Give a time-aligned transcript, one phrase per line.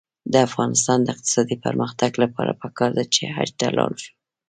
[0.31, 4.11] د افغانستان د اقتصادي پرمختګ لپاره پکار ده چې حج ته لاړ شو.